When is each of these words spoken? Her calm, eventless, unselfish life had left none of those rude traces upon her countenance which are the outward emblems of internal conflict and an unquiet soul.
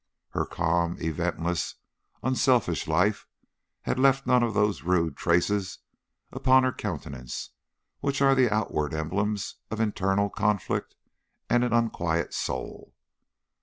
Her 0.29 0.47
calm, 0.47 0.97
eventless, 0.99 1.75
unselfish 2.23 2.87
life 2.87 3.27
had 3.83 3.99
left 3.99 4.25
none 4.25 4.41
of 4.41 4.55
those 4.55 4.81
rude 4.81 5.15
traces 5.15 5.77
upon 6.31 6.63
her 6.63 6.71
countenance 6.73 7.51
which 7.99 8.19
are 8.19 8.33
the 8.33 8.51
outward 8.51 8.95
emblems 8.95 9.57
of 9.69 9.79
internal 9.79 10.31
conflict 10.31 10.95
and 11.51 11.63
an 11.63 11.71
unquiet 11.71 12.33
soul. 12.33 12.95